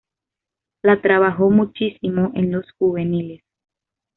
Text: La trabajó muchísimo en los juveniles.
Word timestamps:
La 0.81 0.99
trabajó 0.99 1.51
muchísimo 1.51 2.31
en 2.33 2.51
los 2.51 2.71
juveniles. 2.71 3.43